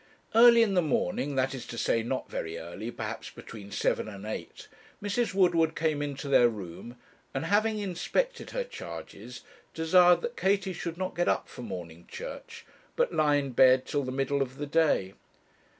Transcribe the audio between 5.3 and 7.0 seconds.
Woodward came into their room,